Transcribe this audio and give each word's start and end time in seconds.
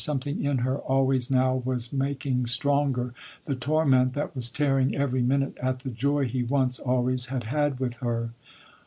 Something 0.03 0.43
in 0.43 0.57
her 0.65 0.79
always 0.79 1.29
now 1.29 1.61
was 1.63 1.93
making 1.93 2.47
stronger 2.47 3.13
the 3.45 3.53
torment 3.53 4.15
that 4.15 4.33
was 4.33 4.49
tearing 4.49 4.95
every 4.95 5.21
minute 5.21 5.55
at 5.61 5.81
the 5.81 5.91
joy 5.91 6.25
he 6.25 6.41
once 6.41 6.79
always 6.79 7.27
had 7.27 7.43
had 7.43 7.79
with 7.79 7.97
her. 7.97 8.31